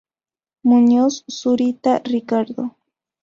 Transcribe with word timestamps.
Muñoz 0.69 1.13
Zurita, 1.37 1.93
Ricardo. 2.13 2.63